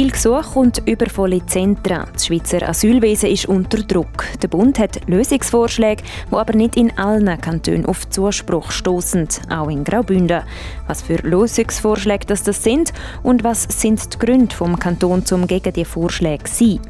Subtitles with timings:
[0.00, 2.06] Viel Gesuch und übervolle Zentren.
[2.14, 4.24] Das Schweizer Asylwesen ist unter Druck.
[4.40, 9.84] Der Bund hat Lösungsvorschläge, die aber nicht in allen Kantonen auf Zuspruch stoßen, auch in
[9.84, 10.40] Graubünden.
[10.86, 15.74] Was für Lösungsvorschläge das, das sind und was sind die Gründe vom Kanton zum gegen
[15.74, 16.80] die Vorschläge sein?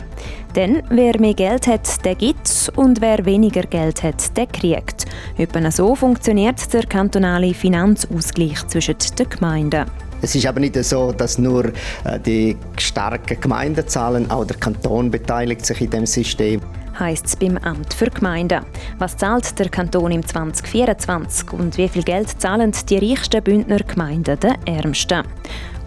[0.55, 5.07] Denn wer mehr Geld hat, der gibt und wer weniger Geld hat, der kriegt.
[5.37, 10.10] Etwa so funktioniert der kantonale Finanzausgleich zwischen den Gemeinden.
[10.23, 15.11] Es ist aber nicht so, dass nur äh, die starken Gemeinden zahlen, auch der Kanton
[15.11, 16.61] beteiligt sich in dem System
[17.01, 18.65] heisst es beim Amt für Gemeinden.
[18.99, 24.39] Was zahlt der Kanton im 2024 und wie viel Geld zahlen die reichsten Bündner Gemeinden
[24.39, 25.25] den ärmsten?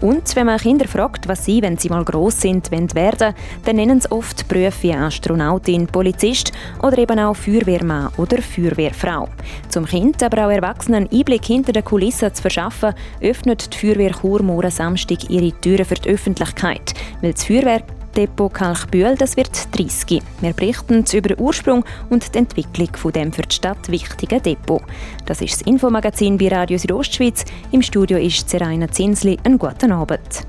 [0.00, 4.00] Und wenn man Kinder fragt, was sie, wenn sie mal groß sind, werden dann nennen
[4.00, 9.28] sie oft Berufe wie Astronautin, Polizist oder eben auch Feuerwehrmann oder Feuerwehrfrau.
[9.70, 14.42] Zum Kind, aber auch Erwachsenen Einblick hinter den Kulissen zu verschaffen, öffnet die Feuerwehr Chur
[14.42, 17.84] morgen Samstag ihre Türen für die Öffentlichkeit, weil das Feuerwerk
[18.16, 20.22] Depot Kalkbühl, das wird 30.
[20.40, 24.82] Wir berichten über den Ursprung und die Entwicklung von dem für die Stadt wichtigen Depot.
[25.26, 27.44] Das ist das Infomagazin bei Radio Südostschweiz.
[27.72, 29.36] Im Studio ist Seraina Zinsli.
[29.42, 30.46] Einen guten Abend.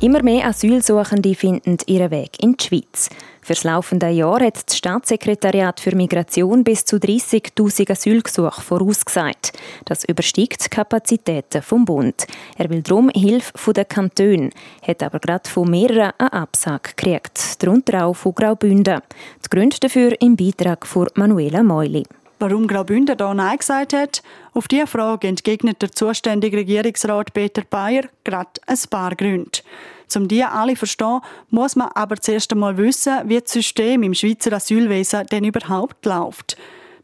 [0.00, 3.10] Immer mehr Asylsuchende finden ihren Weg in die Schweiz.
[3.48, 9.54] Für das laufende Jahr hat das Staatssekretariat für Migration bis zu 30.000 Asylgesuche vorausgesagt.
[9.86, 12.26] Das übersteigt die Kapazitäten vom Bund.
[12.58, 14.50] Er will darum Hilfe der Kantone,
[14.86, 19.00] hat aber gerade von mehreren eine Absage gekriegt, darunter auch von Graubünden.
[19.42, 22.02] Die Gründe dafür im Beitrag von Manuela Meuli.
[22.40, 28.02] Warum Graubünden da Nein gesagt hat, auf diese Frage entgegnet der zuständige Regierungsrat Peter Bayer
[28.24, 29.60] gerade ein paar Gründe.
[30.16, 31.20] Um die alle zu verstehen,
[31.50, 36.56] muss man aber zuerst einmal wissen, wie das System im Schweizer Asylwesen denn überhaupt läuft.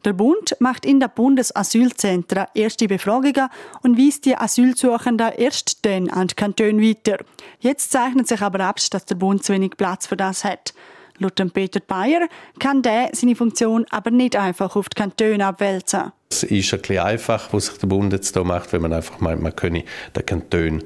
[0.04, 3.48] Der Bund macht in den Bundesasylzentren erste Befragungen
[3.82, 7.18] und weist die Asylsuchenden erst dann an die Kantone weiter.
[7.60, 10.74] Jetzt zeichnet sich aber ab, dass der Bund zu wenig Platz für das hat.
[11.18, 16.12] Laut Peter Bayer kann der seine Funktion aber nicht einfach auf die Kantone abwälzen.
[16.28, 19.20] Es ist ein bisschen einfach, was sich der Bund jetzt hier macht, wenn man einfach
[19.20, 19.84] meint, man könne
[20.16, 20.82] den Kantonen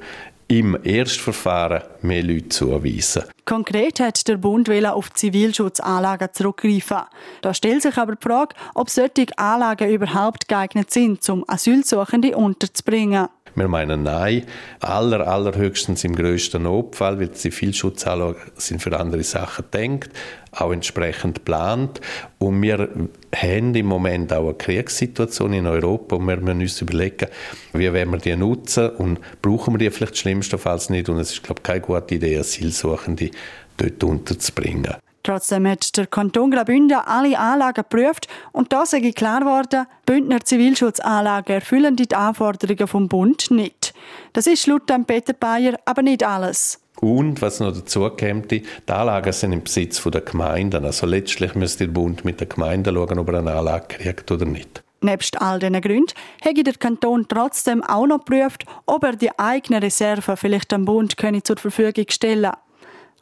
[0.49, 3.23] im Erstverfahren mehr Leute zuweisen.
[3.45, 7.03] Konkret hat der Bund auf Zivilschutzanlagen zurückgreifen.
[7.41, 13.27] Da stellt sich aber die Frage, ob solche Anlagen überhaupt geeignet sind, um Asylsuchende unterzubringen.
[13.55, 14.45] Wir meinen nein,
[14.79, 20.11] aller, allerhöchstens im grössten Notfall, weil die Zivilschutzanlagen sind für andere Sachen denkt,
[20.51, 22.01] auch entsprechend plant.
[22.37, 22.89] Und wir
[23.35, 27.27] haben im Moment auch eine Kriegssituation in Europa und wir müssen uns überlegen,
[27.73, 31.09] wie wollen wir die nutzen und brauchen wir die vielleicht schlimmstenfalls nicht.
[31.09, 33.31] Und es ist, glaube ich, keine gute Idee, Asylsuchende
[33.77, 34.95] dort unterzubringen.
[35.23, 41.55] Trotzdem hat der Kanton Graubünden alle Anlagen geprüft und da sei klar geworden, Bündner Zivilschutzanlagen
[41.55, 43.93] erfüllen die Anforderungen vom Bund nicht.
[44.33, 46.78] Das ist laut Peter Bayer aber nicht alles.
[47.01, 50.83] Und was noch dazu kommt, die Anlagen sind im Besitz der Gemeinden.
[50.83, 54.45] Also letztlich müsste der Bund mit der Gemeinde schauen, ob er eine Anlage kriegt oder
[54.45, 54.83] nicht.
[55.01, 59.81] Nebst all diesen Gründen hätte der Kanton trotzdem auch noch geprüft, ob er die eigenen
[59.81, 62.59] Reserven vielleicht dem Bund zur Verfügung stellen kann.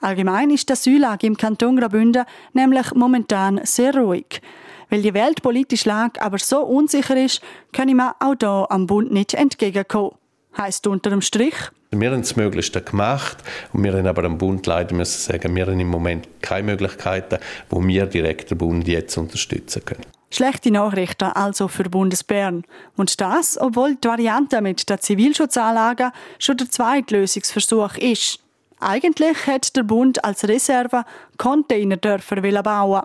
[0.01, 4.41] Allgemein ist die Asyllage im Kanton Graubünden nämlich momentan sehr ruhig.
[4.89, 7.41] Weil die weltpolitische Lage aber so unsicher ist,
[7.73, 10.11] können wir auch hier am Bund nicht entgegenkommen.
[10.57, 11.55] Heißt unter dem Strich,
[11.91, 13.37] wir haben das Möglichste gemacht
[13.71, 17.39] und wir haben aber am Bund leider müssen sagen, wir haben im Moment keine Möglichkeiten,
[17.69, 20.05] wo wir direkt den Bund jetzt unterstützen können.
[20.29, 22.65] Schlechte Nachrichten also für Bundesbern.
[22.97, 28.39] Und das, obwohl die Variante mit der Zivilschutzanlage schon der zweite Lösungsversuch ist.
[28.79, 31.05] Eigentlich hätte der Bund als Reserve
[31.37, 33.01] Containerdörfer bauen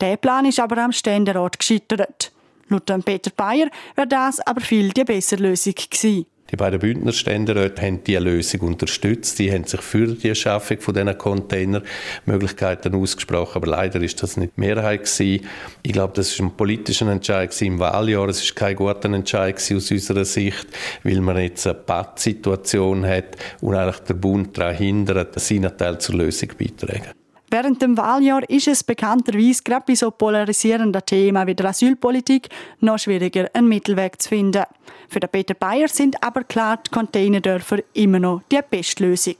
[0.00, 2.32] Der Plan ist aber am Ständerat gescheitert.
[2.68, 6.26] Laut Peter Bayer wäre das aber viel die bessere Lösung gewesen.
[6.52, 9.38] Die beiden Bündner Ständeräte haben diese Lösung unterstützt.
[9.38, 14.52] Die haben sich für die Schaffung von diesen Containermöglichkeiten ausgesprochen, aber leider ist das nicht
[14.54, 15.46] die Mehrheit gewesen.
[15.82, 18.28] Ich glaube, das ist ein politischer Entscheid im Wahljahr.
[18.28, 20.66] Es ist kein guter Entscheid aus unserer Sicht,
[21.02, 26.16] weil man jetzt eine Pattsituation hat und eigentlich der Bund daran hindert, seinen Teil zur
[26.16, 27.21] Lösung beitragen.
[27.52, 32.48] Während dem Wahljahr ist es bekannterweise gerade bei so polarisierenden Themen wie der Asylpolitik
[32.80, 34.62] noch schwieriger, einen Mittelweg zu finden.
[35.10, 39.36] Für den Peter Bayer sind aber klar die Containerdörfer immer noch die beste Lösung.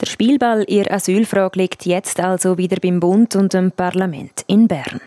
[0.00, 5.00] Der Spielball Ihr Asylfrage liegt jetzt also wieder beim Bund und dem Parlament in Bern.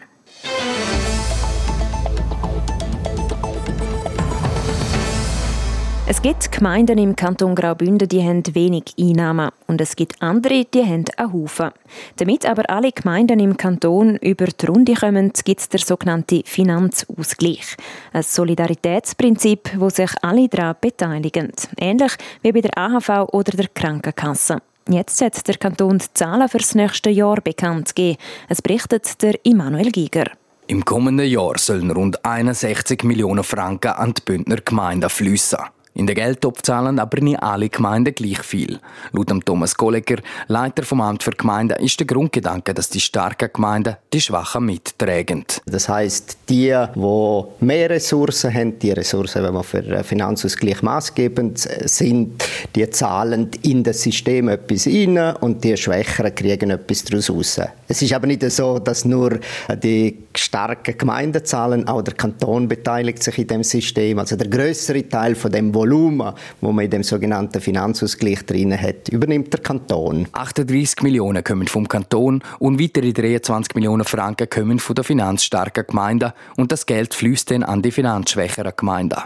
[6.18, 10.84] Es gibt Gemeinden im Kanton Graubünden, die haben wenig Einnahmen und es gibt andere, die
[10.84, 11.70] haben einen Haufen.
[12.16, 17.78] Damit aber alle Gemeinden im Kanton über die Runde kommen, gibt es der sogenannte Finanzausgleich.
[18.14, 21.52] Ein Solidaritätsprinzip, wo sich alle daran beteiligen.
[21.78, 24.58] Ähnlich wie bei der AHV oder der Krankenkasse.
[24.90, 28.18] Jetzt hat der Kanton die Zahlen für das nächste Jahr bekannt gegeben.
[28.50, 30.32] Es berichtet der Immanuel Giger.
[30.66, 35.60] Im kommenden Jahr sollen rund 61 Millionen Franken an die Bündner Gemeinden fließen.
[35.98, 38.80] In den Geldtopf zahlen aber nicht alle Gemeinden gleich viel.
[39.14, 40.18] Laut Thomas Golleger,
[40.48, 45.46] Leiter vom Amt für Gemeinden, ist der Grundgedanke, dass die starken Gemeinden die Schwachen mittragen.
[45.66, 52.44] Das heißt, die, die mehr Ressourcen haben, die Ressourcen, wenn man für Finanzausgleich maßgebend sind,
[52.76, 57.60] die zahlen in das System etwas rein und die Schwächeren kriegen etwas daraus raus.
[57.88, 59.40] Es ist aber nicht so, dass nur
[59.82, 64.20] die starken Gemeinden zahlen, auch der Kanton beteiligt sich in dem System.
[64.20, 68.80] Also der größere Teil von dem Volumen Volumen, wo man in dem sogenannten Finanzausgleich drin
[68.80, 70.28] hat, übernimmt der Kanton.
[70.34, 76.34] 38 Millionen kommen vom Kanton und weitere 23 Millionen Franken kommen von den finanzstarken Gemeinden
[76.58, 79.22] und das Geld fließt dann an die finanzschwächeren Gemeinden.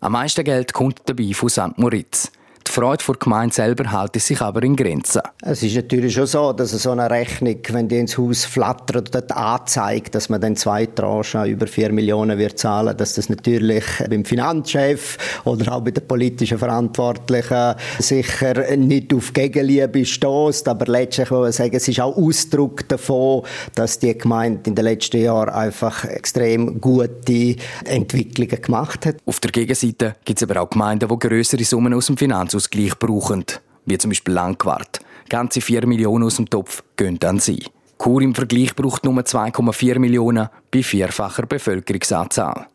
[0.00, 1.76] Am meisten Geld kommt dabei von St.
[1.76, 2.30] Moritz.
[2.76, 5.22] Die Freude der Gemeinde selber hält sich aber in Grenzen.
[5.40, 9.34] Es ist natürlich schon so, dass so eine Rechnung, wenn die ins Haus flattert oder
[9.34, 14.26] anzeigt, dass man dann zwei Tranchen über 4 Millionen wird zahlen, dass das natürlich beim
[14.26, 20.68] Finanzchef oder auch bei den politischen Verantwortlichen sicher nicht auf Gegenliebe stößt.
[20.68, 23.44] Aber letztlich muss man sagen, es ist auch Ausdruck davon,
[23.74, 27.56] dass die Gemeinde in den letzten Jahren einfach extrem gute
[27.86, 29.16] Entwicklungen gemacht hat.
[29.24, 32.98] Auf der Gegenseite gibt es aber auch Gemeinden, die größere Summen aus dem Finanz Finanzausgleich
[32.98, 33.44] brauchen,
[33.84, 35.00] wie zum Beispiel Langquart.
[35.28, 37.64] Ganze 4 Millionen aus dem Topf gehen an sie.
[38.02, 42.66] Chur im Vergleich braucht nur 2,4 Millionen bei vierfacher Bevölkerungsanzahl.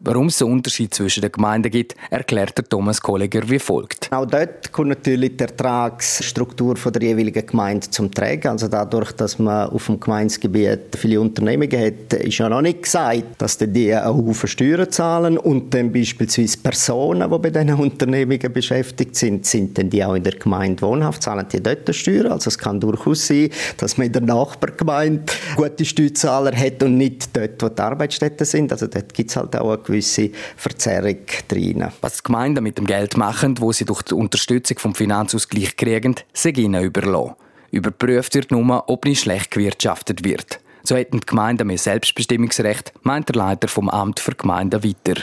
[0.00, 4.08] Warum es so Unterschied zwischen den Gemeinden gibt, erklärt der Thomas Kolleger wie folgt.
[4.12, 8.46] Auch dort kommt natürlich die Ertragsstruktur der jeweiligen Gemeinde zum Tragen.
[8.46, 13.24] Also dadurch, dass man auf dem Gemeindegebiet viele Unternehmungen hat, ist ja noch nicht gesagt,
[13.38, 19.16] dass die einen Haufen Steuern zahlen und dann beispielsweise Personen, die bei diesen Unternehmungen beschäftigt
[19.16, 22.30] sind, sind dann die auch in der Gemeinde wohnhaft, zahlen die dort Steuern.
[22.30, 25.24] Also es kann durchaus sein, dass man in der Nachbargemeinde
[25.56, 28.70] gute Steuerzahler hat und nicht dort, wo die Arbeitsstätten sind.
[28.70, 31.18] Also dort gibt es halt auch eine gewisse Verzerrung
[31.48, 31.86] drin.
[32.00, 36.14] Was die Gemeinden mit dem Geld machen, wo sie durch die Unterstützung vom Finanzausgleich kriegen,
[36.32, 37.34] sei ihnen überlassen.
[37.70, 40.60] Überprüft wird nur, ob nicht schlecht gewirtschaftet wird.
[40.82, 45.22] So hätten die Gemeinden mehr Selbstbestimmungsrecht, meint der Leiter vom Amt für Gemeinden weiter.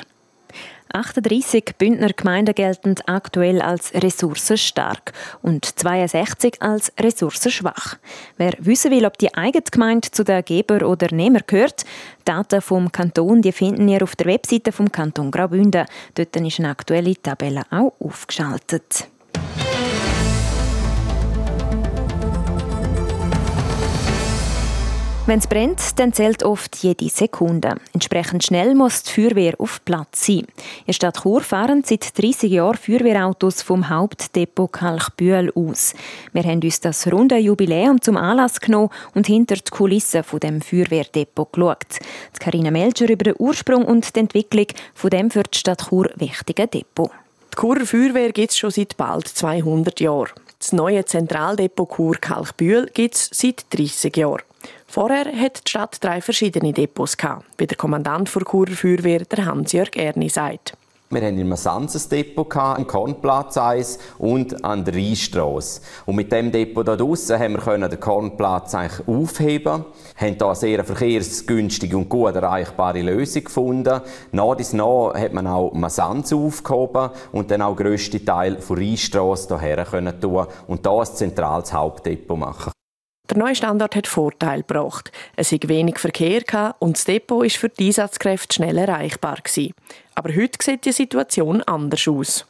[0.94, 7.98] 38 Bündner Gemeinden gelten aktuell als ressourcenstark und 62 als ressourcenschwach.
[8.38, 11.86] Wer wissen will, ob die eigene Gemeinde zu den Geber oder Nehmer gehört,
[12.24, 15.86] Daten vom Kanton die finden ihr auf der Webseite vom Kanton Graubünden.
[16.16, 19.08] Dort ist eine aktuelle Tabelle auch aufgeschaltet.
[25.28, 27.78] Wenn es brennt, dann zählt oft jede Sekunde.
[27.94, 30.42] Entsprechend schnell muss die Feuerwehr auf Platz sein.
[30.42, 35.96] In der Stadt Chur fahren seit 30 Jahren Feuerwehrautos vom Hauptdepot Kalkbühl aus.
[36.32, 40.62] Wir haben uns das runde Jubiläum zum Anlass genommen und hinter die Kulissen von dem
[40.62, 41.98] Feuerwehrdepot geschaut.
[42.40, 46.70] Karina Melcher über den Ursprung und die Entwicklung von dem für die Stadt Chur wichtigen
[46.70, 47.10] Depot.
[47.52, 50.34] Die Churer Feuerwehr gibt es schon seit bald 200 Jahren.
[50.60, 54.44] Das neue Zentraldepot Chur Kalkbühl gibt es seit 30 Jahren.
[54.96, 59.46] Vorher hat die Stadt drei verschiedene Depots gehabt, wie der Kommandant der Churer Feuerwehr, der
[59.46, 60.78] Hans-Jörg Erni, sagt.
[61.10, 65.82] Wir hatten im Sanses Depot, am Kornplatz 1 und an der Rheinstrasse.
[66.06, 69.84] Und mit dem Depot hier draussen haben wir den Kornplatz eigentlich aufheben
[70.16, 74.00] haben hier eine sehr verkehrsgünstige und gut erreichbare Lösung gefunden.
[74.32, 78.78] Nach dies nach hat man auch Masanz aufgehoben und dann auch den grössten Teil von
[78.78, 82.72] Rheinstrasse hierher tun und hier ein zentrales Hauptdepot machen.
[83.30, 85.12] Der neue Standort hat Vorteile gebracht.
[85.36, 86.44] Es hatte wenig Verkehr
[86.78, 89.38] und das Depot war für die Einsatzkräfte schnell erreichbar.
[90.14, 92.46] Aber heute sieht die Situation anders aus.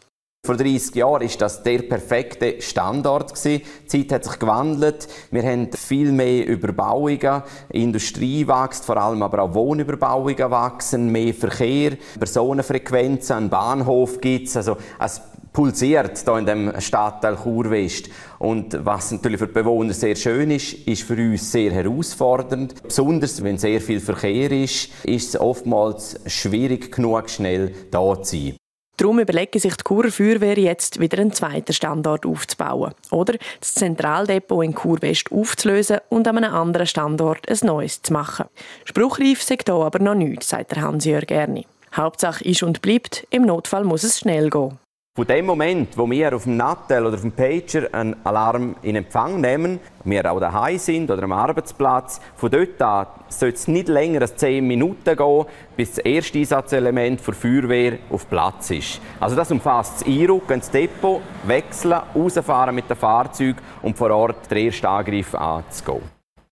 [0.46, 3.34] Vor 30 Jahren war das der perfekte Standort.
[3.46, 5.08] Die Zeit hat sich gewandelt.
[5.32, 7.42] Wir haben viel mehr Überbauungen.
[7.70, 14.56] Industrie wächst, vor allem aber auch Wohnüberbauungen wachsen, mehr Verkehr, Personenfrequenzen, einen Bahnhof gibt.
[14.56, 15.22] Also, es
[15.56, 18.10] pulsiert hier in dem Stadtteil Churwest.
[18.40, 22.84] Und was natürlich für die Bewohner sehr schön ist, ist für uns sehr herausfordernd.
[22.84, 28.58] Besonders wenn sehr viel Verkehr ist, ist es oftmals schwierig genug, schnell da zu sein.
[28.98, 32.94] Darum überlegen sich die Churer Feuerwehr jetzt wieder einen zweiten Standort aufzubauen.
[33.12, 38.46] Oder das Zentraldepot in Chur-West aufzulösen und an einem anderen Standort ein neues zu machen.
[38.84, 41.66] Spruchreif sagt hier aber noch nichts, sagt der Hans-Jörg Erni.
[41.94, 44.80] Hauptsache ist und bleibt, im Notfall muss es schnell gehen.
[45.18, 48.98] Von dem Moment, wo wir auf dem Nattel oder auf dem Pager einen Alarm in
[48.98, 53.88] Empfang nehmen, wir auch daheim sind oder am Arbeitsplatz, von dort an soll es nicht
[53.88, 55.46] länger als 10 Minuten gehen,
[55.78, 59.00] bis das erste Einsatzelement der Feuerwehr auf Platz ist.
[59.22, 64.52] Also das umfasst das Einrücken ins Depot, wechseln, rausfahren mit dem Fahrzeug und vor Ort
[64.52, 66.02] den ersten Angriff anzugehen.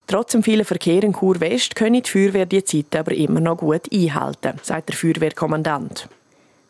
[0.08, 3.58] Trotz dem vielen Verkehr in Chur West können die Feuerwehr die Zeit aber immer noch
[3.58, 6.08] gut einhalten, sagt der Feuerwehrkommandant.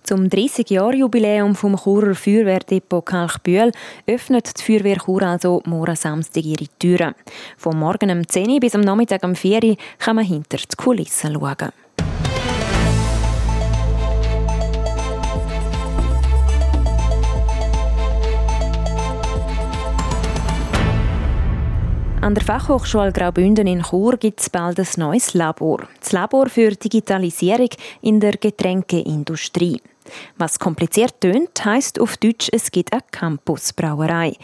[0.03, 3.71] Zum 30-Jahr-Jubiläum vom Churer Feuerwehrdepot Kalkbühl
[4.05, 7.15] öffnet die Feuerwehr Chur also morgen Samstag ihre Türen.
[7.57, 10.75] Vom Morgen um 10 Uhr bis am Nachmittag um 4 Uhr kann man hinter die
[10.75, 11.71] Kulissen schauen.
[22.19, 25.87] An der Fachhochschule Graubünden in Chur gibt es bald ein neues Labor.
[26.01, 27.69] Das Labor für Digitalisierung
[28.01, 29.81] in der Getränkeindustrie.
[30.37, 34.35] Was kompliziert tönt, heißt auf Deutsch, es gibt eine Campusbrauerei.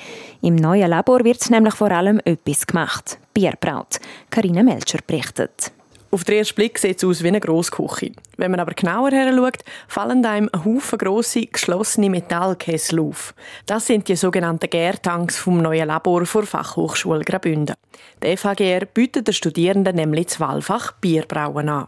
[0.41, 3.99] Im neuen Labor wird nämlich vor allem etwas gemacht: Bierbraut.
[4.29, 5.71] Karina Melcher berichtet.
[6.11, 8.13] Auf den ersten Blick sieht es aus wie eine Grossküche.
[8.37, 13.35] Wenn man aber genauer heranschaut, fallen einem ein Haufen grosse, geschlossene Metallkessel auf.
[13.67, 17.75] Das sind die sogenannten Gärtanks vom neuen Labor der Fachhochschule Graubünden.
[18.23, 21.87] Der FHGR bietet den Studierenden nämlich das Wahlfach Bierbrauen an.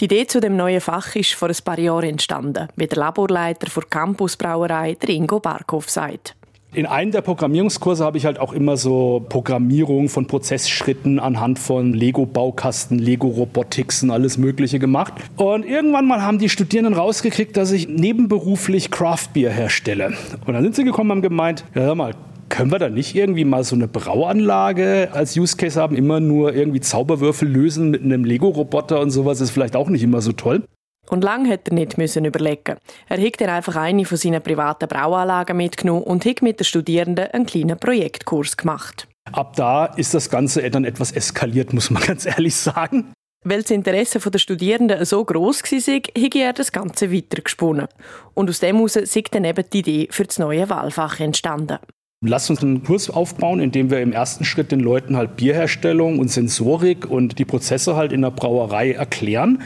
[0.00, 3.66] Die Idee zu dem neuen Fach ist vor ein paar Jahren entstanden, wie der Laborleiter
[3.68, 6.36] der Campusbrauerei, Ingo Barkov, sagt.
[6.72, 11.94] In einem der Programmierungskurse habe ich halt auch immer so Programmierung von Prozessschritten anhand von
[11.94, 15.14] Lego-Baukasten, Lego-Robotics und alles Mögliche gemacht.
[15.36, 20.12] Und irgendwann mal haben die Studierenden rausgekriegt, dass ich nebenberuflich Craft-Bier herstelle.
[20.46, 22.14] Und dann sind sie gekommen und haben gemeint, ja hör mal,
[22.48, 25.96] können wir da nicht irgendwie mal so eine Brauanlage als Use Case haben?
[25.96, 30.20] Immer nur irgendwie Zauberwürfel lösen mit einem Lego-Roboter und sowas ist vielleicht auch nicht immer
[30.20, 30.64] so toll.
[31.10, 32.76] Und lang hätte er nicht müssen überlegen.
[33.08, 37.28] Er hat dann einfach eine von seinen privaten Brauanlagen mitgenommen und hat mit den Studierenden
[37.28, 39.08] einen kleinen Projektkurs gemacht.
[39.32, 43.12] Ab da ist das Ganze dann etwas eskaliert, muss man ganz ehrlich sagen.
[43.44, 47.86] Weil das Interesse der Studierenden so gross war, habe er das Ganze weitergesponnen.
[48.34, 51.78] Und aus dem heraus ist dann eben die Idee für das neue Wahlfach entstanden.
[52.26, 56.18] Lass uns einen Kurs aufbauen, in dem wir im ersten Schritt den Leuten halt Bierherstellung
[56.18, 59.62] und Sensorik und die Prozesse halt in der Brauerei erklären.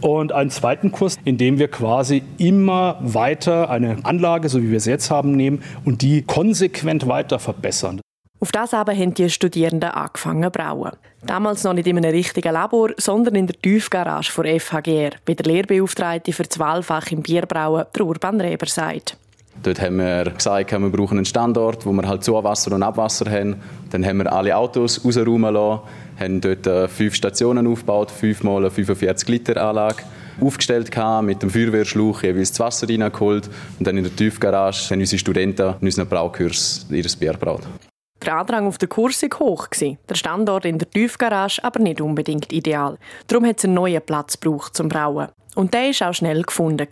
[0.00, 4.76] Und einen zweiten Kurs, in dem wir quasi immer weiter eine Anlage, so wie wir
[4.76, 8.00] es jetzt haben, nehmen und die konsequent weiter verbessern.
[8.38, 10.92] Auf das aber haben die Studierenden angefangen brauen.
[11.26, 15.52] Damals noch nicht in einem richtigen Labor, sondern in der Tiefgarage der FHGR, wie der
[15.52, 19.16] Lehrbeauftragte für das im Bierbrauen, der Urban Reber, sagt.
[19.62, 23.56] Dort haben wir gesagt, wir brauchen einen Standort, wo wir halt Zuwasser und Abwasser haben.
[23.90, 25.54] Dann haben wir alle Autos rausräumen
[26.18, 30.02] haben dort äh, fünf Stationen aufgebaut, fünfmal eine 45 Liter Anlage
[30.40, 30.90] aufgestellt
[31.22, 33.48] mit dem Feuerwehrschlauch jeweils das Wasser reingeholt
[33.78, 37.62] und dann in der Tiefgarage haben unsere Studenten in unseren Braukurs ihr Bier gebraut.
[38.24, 39.68] Der Andrang auf den Kurs war hoch.
[39.80, 42.98] Der Standort in der Tiefgarage aber nicht unbedingt ideal.
[43.26, 45.28] Darum hat es einen neuen Platz gebraucht zum Brauen.
[45.54, 46.86] Und der war auch schnell gefunden.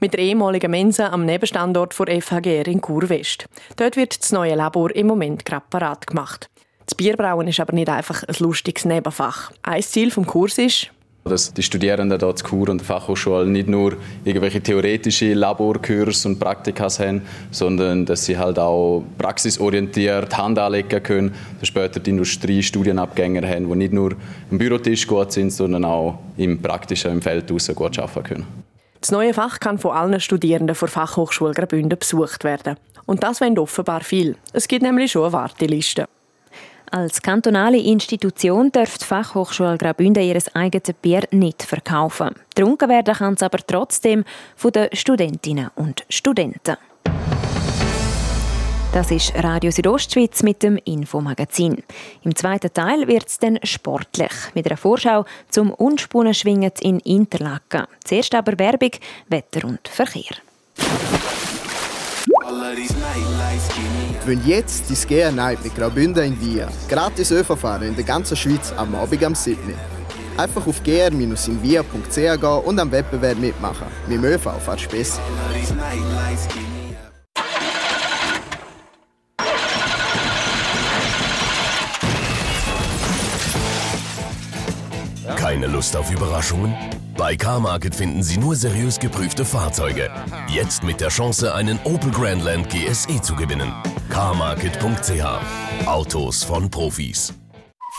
[0.00, 3.46] Mit der ehemaligen Mensa am Nebenstandort der FHGR in Kurwest.
[3.76, 6.48] Dort wird das neue Labor im Moment gerade parat gemacht.
[6.86, 9.52] Das Bierbrauen ist aber nicht einfach ein lustiges Nebenfach.
[9.62, 10.90] Ein Ziel des Kurs ist,
[11.24, 16.38] dass die Studierenden dort zur Kur und der Fachhochschule nicht nur irgendwelche theoretische Laborkurs und
[16.38, 22.62] Praktikas haben, sondern dass sie halt auch praxisorientiert Hand anlegen können, dass später die Industrie
[22.62, 24.12] Studienabgänger haben, die nicht nur
[24.50, 28.46] am Bürotisch gut sind, sondern auch im praktischen im Feld draussen gut arbeiten können.
[29.00, 32.76] Das neue Fach kann von allen Studierenden der Fachhochschule Graubünden besucht werden.
[33.06, 34.36] Und das wollen offenbar viel.
[34.52, 36.06] Es gibt nämlich schon eine Warteliste.
[36.92, 42.34] Als kantonale Institution darf die Fachhochschule Graubünden ihr eigenes Bier nicht verkaufen.
[42.56, 44.24] Trunken werden kann es aber trotzdem
[44.56, 46.76] von den Studentinnen und Studenten.
[48.92, 51.80] Das ist Radio Südostschweiz mit dem Infomagazin.
[52.24, 57.86] Im zweiten Teil wird es dann sportlich mit einer Vorschau zum Unspunenschwingen in Interlaken.
[58.02, 58.90] Zuerst aber Werbung,
[59.28, 60.34] Wetter und Verkehr.
[64.26, 68.72] Wenn jetzt die GR Night mit Graubünden in Via gratis ÖV-Fahren in der ganzen Schweiz
[68.76, 69.74] am Abend am Sydney.
[70.36, 73.86] Einfach auf gr-invia.ch gehen und am Wettbewerb mitmachen.
[74.06, 75.20] Mit dem ÖV fährst du besser.
[85.36, 86.74] Keine Lust auf Überraschungen?
[87.16, 90.10] Bei Carmarket finden Sie nur seriös geprüfte Fahrzeuge.
[90.48, 93.72] Jetzt mit der Chance, einen Opel Grandland GSE zu gewinnen.
[94.08, 97.34] carmarket.ch Autos von Profis.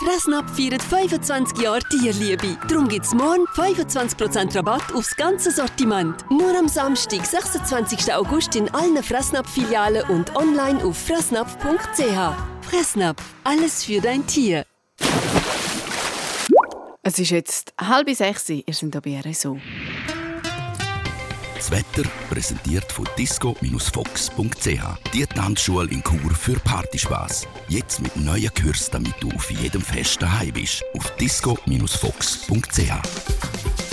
[0.03, 2.57] Fressnapf feiert 25 Jahre Tierliebe.
[2.67, 6.15] Darum gibt es morgen 25% Rabatt aufs ganze Sortiment.
[6.31, 8.11] Nur am Samstag, 26.
[8.13, 12.67] August in allen Fressnapf-Filialen und online auf fressnapf.ch.
[12.67, 14.65] Fressnapf, alles für dein Tier.
[17.03, 19.57] Es ist jetzt halb sechs, ihr seid hier bei RSO.
[21.55, 25.11] Das Wetter präsentiert von disco-fox.ch.
[25.11, 27.47] Die Tanzschule in Chur für Partyspaß.
[27.69, 30.83] Jetzt mit neuen Kürzen, damit du auf jedem Fest daheim bist.
[30.95, 33.90] Auf disco-fox.ch.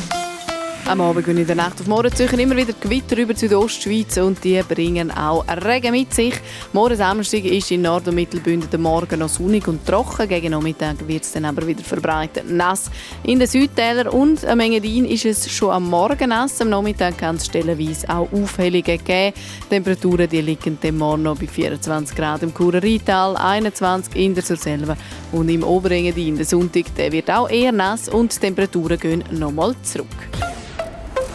[0.88, 4.16] Am Abend und in der Nacht auf morgen ziehen immer wieder Gewitter über die Südostschweiz
[4.16, 6.32] und die bringen auch Regen mit sich.
[6.72, 10.26] Morgen Samstag ist in Nord- und Mittelbünden der Morgen noch sonnig und trocken.
[10.26, 12.90] Gegen Nachmittag wird es dann aber wieder verbreitet nass.
[13.22, 16.58] In den Südtälern und am Engadin ist es schon am Morgen nass.
[16.62, 19.34] Am Nachmittag kann es stellenweise auch Aufhellungen geben.
[19.66, 24.34] Die Temperaturen die liegen dem Morgen noch bei 24 Grad im Churer Rheintal, 21 in
[24.34, 24.96] der Surselva
[25.32, 26.36] und im Oberengadin.
[26.36, 30.06] Der Sonntag der wird auch eher nass und die Temperaturen gehen nochmal zurück.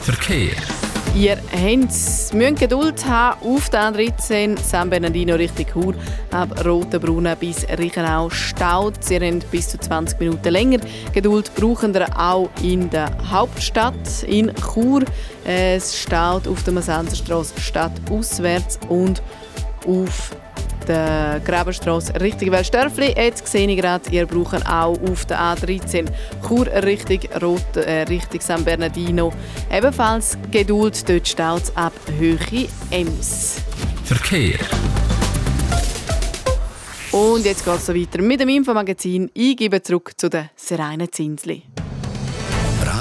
[0.03, 0.51] Verkehr.
[1.15, 1.37] Ihr
[1.77, 5.95] müsst Geduld haben auf der A13 San Bernardino Richtung Chur,
[6.31, 9.01] ab Rotenbrunnen bis Reichenau staut.
[9.01, 10.79] Sie habt bis zu 20 Minuten länger
[11.13, 15.03] Geduld brauchen wir auch in der Hauptstadt in Chur.
[15.45, 19.23] Es staut auf der Masanzerstraße stadtauswärts und
[19.87, 20.35] auf
[20.87, 23.13] der Grabenstraße Richtung Wellstörfli.
[23.15, 26.05] Jetzt sehe ich gerade, ihr braucht auch auf der A13
[26.47, 29.33] Chur Richtung, Rot, äh, Richtung San Bernardino.
[29.71, 33.61] Ebenfalls Geduld, dort staut es ab Höhe Ems.
[34.05, 34.59] Verkehr.
[37.11, 39.29] Und jetzt geht es so weiter mit dem Infomagazin.
[39.33, 41.63] Ich gebe zurück zu der Serena Zinsli.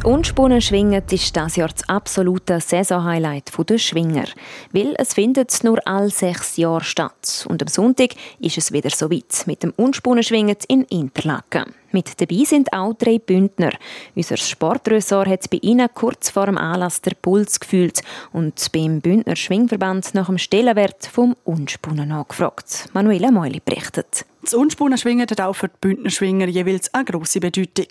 [0.00, 4.24] Das Unspunnen-Schwingen ist das Jahr das absolute Saisonhighlight der Schwinger.
[4.72, 7.44] Weil es findet nur alle sechs Jahre statt.
[7.50, 11.74] Und am Sonntag ist es wieder so weit mit dem Unspunnen-Schwingen in Interlaken.
[11.92, 13.72] Mit dabei sind auch drei Bündner.
[14.14, 18.00] Unser Sportressort hat bei ihnen kurz vor dem Anlass der Puls gefühlt
[18.32, 22.88] und beim Bündner Schwingverband nach dem Stellenwert vom Unspunnen angefragt.
[22.94, 24.24] Manuela Meuli berichtet.
[24.42, 27.88] Das Unspunnen-Schwingen hat auch für die Bündnerschwinger jeweils eine grosse Bedeutung.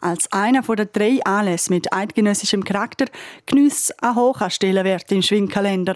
[0.00, 3.06] Als einer der drei Anlässe mit eidgenössischem Charakter
[3.46, 5.94] genießt es einen hohen Stellenwert im Schwingkalender.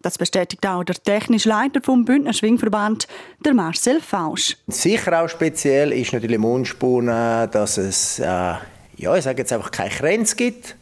[0.00, 3.08] Das bestätigt auch der technische Leiter vom Bündner Schwingverband,
[3.44, 4.56] der Marcel Fausch.
[4.68, 9.72] Sicher auch speziell ist natürlich im Unspunnen, dass es, äh, ja, ich sage jetzt einfach
[9.72, 10.76] keine Grenze gibt,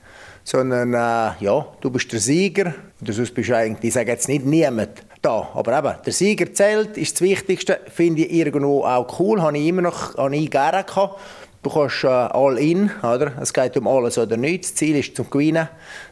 [0.46, 2.72] sondern äh, ja, du bist der Sieger.
[3.00, 6.52] Und sonst bist du eigentlich, ich sage jetzt nicht niemand da, aber eben, der Sieger
[6.54, 10.48] zählt, ist das Wichtigste, finde ich irgendwo auch cool, habe ich immer noch, habe ich
[10.48, 11.20] gerne gehabt.
[11.64, 13.32] Du kannst äh, all in, oder?
[13.40, 14.68] Es geht um alles oder nichts.
[14.68, 15.68] Das Ziel ist zum Gewinnen.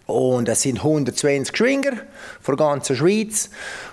[0.06, 1.92] Und es sind 120 Schwinger
[2.40, 3.50] von der ganzen Schweiz,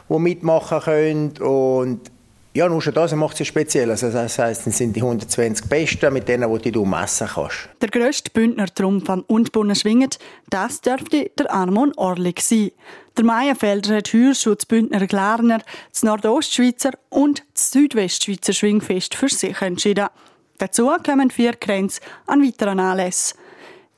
[0.09, 1.37] die mitmachen können.
[1.37, 2.09] Und
[2.53, 3.89] ja, nur schon das macht es speziell.
[3.89, 7.69] Also das heisst, es sind die 120 Besten, mit denen die du messen kannst.
[7.81, 12.71] Der grösste Bündner Trumpf am Unspunnen schwingt, das dürfte der Armon Orlik sein.
[13.17, 15.59] Der Meienfelder hat heuer schon das Bündner Glarner,
[15.91, 20.07] das Nordostschweizer und das Südwestschweizer Schwingfest für sich entschieden.
[20.57, 23.37] Dazu kommen vier Grenzen an weiteren Anlässen.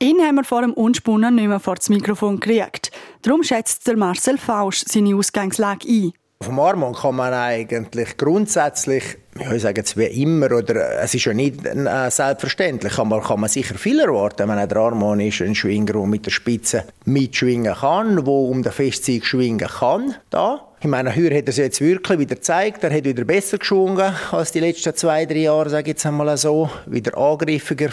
[0.00, 2.90] Ihn haben wir vor dem Unspunnen nicht mehr vor das Mikrofon gekriegt.
[3.22, 6.12] Darum schätzt der Marcel Fausch seine Ausgangslage ein.
[6.46, 11.32] Dem Armon kann man eigentlich grundsätzlich, ich sage jetzt wie immer, oder es ist ja
[11.32, 14.46] nicht äh, selbstverständlich, aber kann man sicher viel erwarten.
[14.46, 18.72] Meine, der Armon ist ein Schwinger, der mit der Spitze mitschwingen kann, der um den
[18.72, 20.14] Festsieg schwingen kann.
[20.30, 20.68] Da.
[20.80, 22.84] Ich meine, heuer hat er es jetzt wirklich wieder gezeigt.
[22.84, 26.36] Er hat wieder besser geschwungen als die letzten zwei, drei Jahre, sage ich jetzt einmal
[26.36, 26.68] so.
[26.84, 27.88] Wieder angriffiger,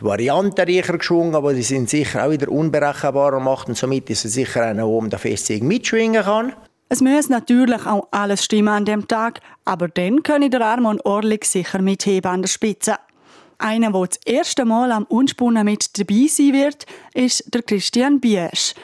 [0.00, 4.30] variantenreicher geschwungen, aber die sind sicher auch wieder unberechenbar und macht und somit ist er
[4.30, 6.54] sicher einer, der um den Festsieg mitschwingen kann.
[6.88, 11.44] Es muss natürlich auch alles stimmen an dem Tag, aber dann können der Armon Orlik
[11.44, 12.96] sicher mitheben an der Spitze.
[13.58, 18.74] Einer, der das erste Mal am Unspunnen mit dabei sein wird, ist der Christian Biesch.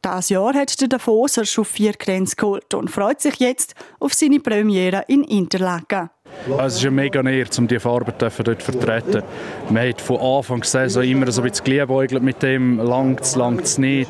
[0.00, 4.40] Das Jahr hat der Davoser schon vier Grenzen geholt und freut sich jetzt auf seine
[4.40, 6.10] Premiere in Interlaken.
[6.58, 9.22] Es ist eine mega Nähe, um diese Farbe dort vertreten.
[9.70, 13.36] Man hat von Anfang der Saison immer so ein bisschen geliebäugelt mit dem, langt es,
[13.36, 14.08] langt es nicht.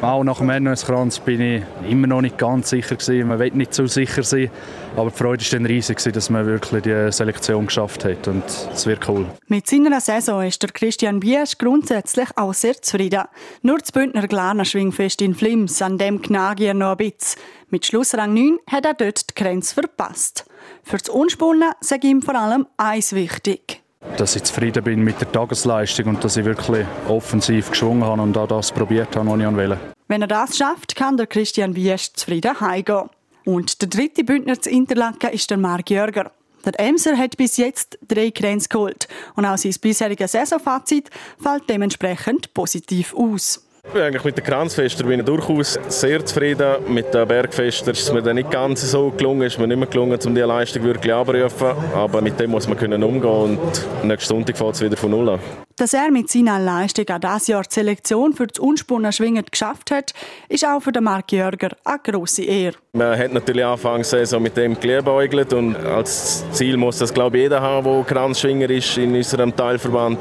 [0.00, 3.28] Auch nach dem Ernährungskranz bin ich immer noch nicht ganz sicher gewesen.
[3.28, 4.50] Man will nicht zu sicher sein.
[4.96, 8.42] Aber die Freude war dann riesig, dass man wirklich die Selektion geschafft hat und
[8.72, 9.26] es wird cool.
[9.46, 13.22] Mit seiner Saison ist der Christian Biesch grundsätzlich auch sehr zufrieden.
[13.62, 17.40] Nur das Bündner Glaner Schwingfest in Flims, an dem knage noch ein bisschen.
[17.70, 20.44] Mit Schlussrang 9 hat er dort die Grenze verpasst.
[20.82, 23.82] Für das Unspunnen sage ihm vor allem eins wichtig.
[24.16, 28.36] Dass ich zufrieden bin mit der Tagesleistung und dass ich wirklich offensiv geschwungen habe und
[28.36, 29.78] auch das probiert habe, was ich wollte.
[30.08, 33.10] Wenn er das schafft, kann der Christian Wiesch zufrieden heimgehen.
[33.44, 36.32] Und der dritte Bündner zu Interlaken ist der Marc Jörger.
[36.64, 41.08] Der Emser hat bis jetzt drei Grenzen geholt und auch sein bisheriges Saisonfazit
[41.40, 43.64] fällt dementsprechend positiv aus.
[43.94, 46.76] Eigentlich mit den Kranzfester bin ich durchaus sehr zufrieden.
[46.88, 49.88] Mit den Bergfester ist es mir dann nicht ganz so gelungen, ist mir nicht mehr
[49.88, 51.74] gelungen, um diese Leistung wirklich abzurufen.
[51.94, 55.30] Aber mit dem muss man können umgehen und nächsten Sonntag fängt es wieder von Null
[55.30, 55.40] an.
[55.76, 59.90] Dass er mit seiner Leistung auch dieses Jahr die Selektion für das Unspunnen Schwingen geschafft
[59.90, 60.12] hat,
[60.48, 62.76] ist auch für den Marc Jörger eine grosse Ehre.
[62.92, 67.60] Man hat natürlich Anfangs mit dem geliebäugelt und als Ziel muss das glaube ich jeder
[67.60, 70.18] haben, der Kranzschwinger ist in unserem Teilverband.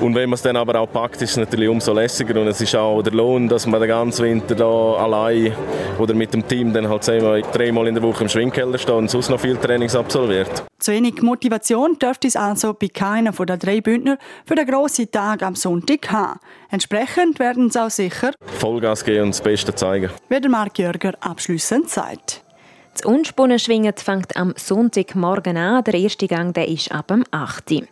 [0.00, 2.60] Und wenn man es dann aber auch packt, ist es natürlich umso lässiger und es
[2.60, 5.52] ist auch der Lohn, dass man den ganzen Winter da allein
[5.98, 9.10] oder mit dem Team dann halt zweimal, dreimal in der Woche im Schwingkeller steht und
[9.10, 10.64] sonst noch viel Trainings absolviert.
[10.78, 15.10] Zu wenig Motivation dürfte es also bei keiner von den drei Bündner für den grossen
[15.10, 16.40] Tag am Sonntag haben.
[16.70, 20.08] Entsprechend werden sie auch sicher Vollgas geben und das Beste zeigen.
[20.30, 22.42] Wie der Marc Jörger abschliessend sagt.
[22.92, 25.84] Das Unspunnenschwingen fängt am Sonntagmorgen an.
[25.84, 27.82] Der erste Gang der ist ab dem 8.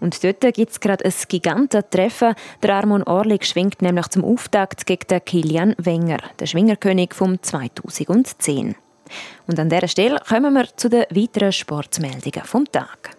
[0.00, 2.34] Und dort gibt es gerade ein Gigantentreffen.
[2.62, 8.74] Der Armon Orlik schwingt nämlich zum Auftakt gegen den Kilian Wenger, der Schwingerkönig vom 2010.
[9.46, 13.16] Und an dieser Stelle kommen wir zu den weiteren Sportmeldungen vom Tag.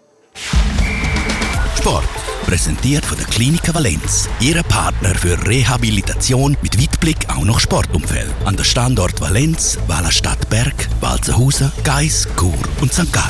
[1.77, 2.28] Sport.
[2.49, 4.27] Präsentiert von der Klinik Valenz.
[4.39, 8.33] Ihre Partner für Rehabilitation mit Weitblick auch noch Sportumfeld.
[8.43, 13.13] An der Standort Valenz, Wallerstadt Berg, Walzenhausen, Geis, Chur und St.
[13.13, 13.27] Gallen.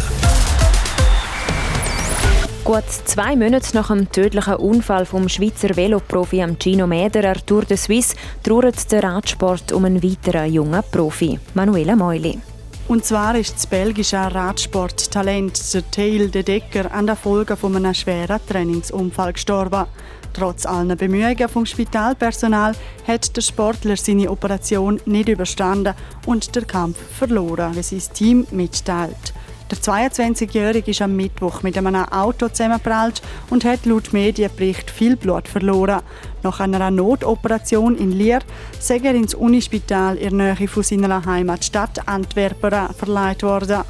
[2.63, 8.15] Gut zwei Monate nach dem tödlichen Unfall vom Schweizer Veloprofi Gino Mederer Tour de Suisse
[8.41, 12.39] trauert der Radsport um einen weiteren jungen Profi, Manuela Meuli.
[12.89, 17.93] Und zwar ist das belgische Radsporttalent der Tail de Decker an der Folge von einem
[17.93, 19.85] schweren Trainingsunfall gestorben.
[20.33, 22.73] Trotz aller Bemühungen vom Spitalpersonal
[23.05, 25.93] hat der Sportler seine Operation nicht überstanden
[26.25, 29.35] und der Kampf verloren, wie sein Team mitteilt.
[29.69, 35.47] Der 22-Jährige ist am Mittwoch mit einem Auto zusammengeprallt und hat laut Medienbericht viel Blut
[35.47, 36.01] verloren.
[36.41, 38.39] Nach einer Notoperation in Lier
[38.79, 43.83] sei er ins Unispital in der Nähe von seiner Heimatstadt Antwerpen verleiht worden.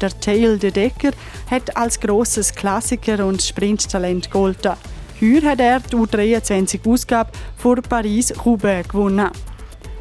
[0.00, 1.12] Der Tail de Decker
[1.48, 4.72] hat als grosses Klassiker und Sprinttalent gegolten.
[5.20, 9.30] Heuer hat er die U23-Ausgabe vor Paris-Roubaix gewonnen.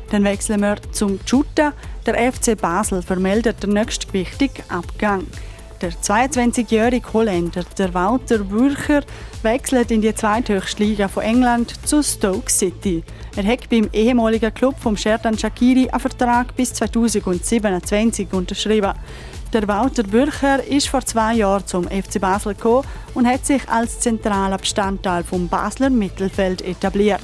[0.09, 1.73] Dann wechseln wir zum Shooten.
[2.09, 5.27] Der FC Basel vermeldet den nächsten wichtigen Abgang.
[5.79, 9.03] Der 22-jährige Holländer, der Walter Würcher,
[9.43, 13.03] wechselt in die zweithöchste Liga von England zu Stoke City.
[13.35, 18.93] Er hat beim ehemaligen Club vom Sherdan Shakiri einen Vertrag bis 2027 unterschrieben.
[19.53, 23.99] Der Walter Würcher ist vor zwei Jahren zum FC Basel gekommen und hat sich als
[23.99, 27.21] zentraler Bestandteil vom Basler Mittelfeld etabliert.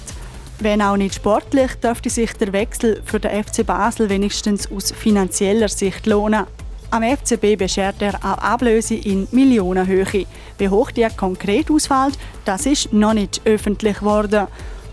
[0.60, 5.68] Wenn auch nicht sportlich, dürfte sich der Wechsel für den FC Basel wenigstens aus finanzieller
[5.68, 6.46] Sicht lohnen.
[6.92, 10.26] Am FCB beschert er auch Ablöse in Millionenhöhe.
[10.58, 14.48] Wie hoch die konkret ausfällt, das ist noch nicht öffentlich geworden.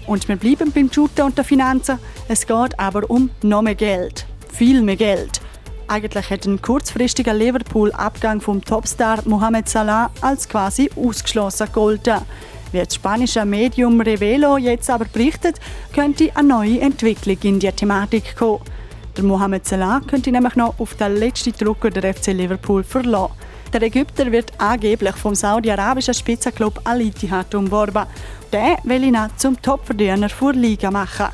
[0.07, 1.99] Und wir bleiben beim Shooten und den Finanzen.
[2.27, 4.27] Es geht aber um noch mehr Geld.
[4.53, 5.41] Viel mehr Geld.
[5.87, 12.23] Eigentlich hat ein kurzfristiger Liverpool-Abgang vom Topstar Mohamed Salah als quasi ausgeschlossen gegolten.
[12.73, 15.61] Wie das spanische Medium Revelo jetzt aber berichtet,
[15.95, 18.61] könnte eine neue Entwicklung in die Thematik kommen.
[19.15, 23.35] Der Mohamed Salah könnte nämlich noch auf den letzten Drucker der FC Liverpool verlassen.
[23.75, 28.07] Der Ägypter wird angeblich vom saudi-arabischen Spitzenklub Al Ittihad umworben.
[28.51, 31.27] Der will ihn zum Topverdiener vor Liga machen.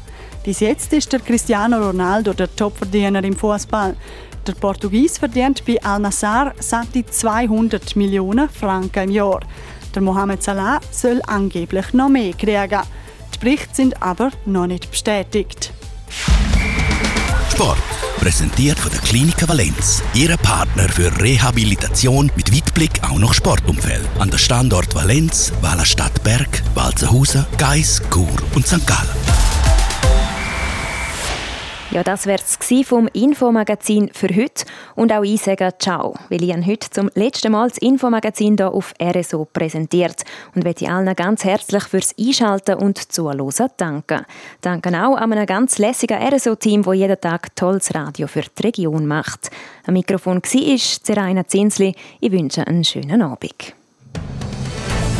[0.42, 3.94] Bis jetzt ist der Cristiano Ronaldo der Topverdiener im Fußball.
[4.44, 9.40] Der Portugies verdient bei Al Nassr satte 200 Millionen Franken im Jahr.
[9.98, 12.82] Der Mohamed Salah soll angeblich noch mehr kriegen.
[13.34, 15.72] Die Berichte sind aber noch nicht bestätigt.
[17.50, 17.78] Sport.
[18.20, 20.04] Präsentiert von der Klinik Valenz.
[20.14, 24.08] Ihre Partner für Rehabilitation mit Weitblick auch noch Sportumfeld.
[24.20, 28.87] An der Standort Valenz, Wallerstadt Berg, Walzenhausen, Geis, Chur und St.
[28.87, 29.17] Gallen.
[31.90, 34.66] Ja, das wäre es vom Infomagazin für heute.
[34.94, 38.92] Und auch ich sage Ciao, weil ich heute zum letzten Mal das Infomagazin hier auf
[39.03, 40.22] RSO präsentiert
[40.55, 43.38] und möchte allen ganz herzlich fürs Einschalten und Zuhören
[43.79, 44.27] danken.
[44.61, 49.07] Danke auch an einem ganz lässigen RSO-Team, das jeden Tag tolles Radio für die Region
[49.07, 49.51] macht.
[49.87, 51.94] Am Mikrofon war Zeraina Zinsli.
[52.20, 53.74] Ich wünsche einen schönen Abend.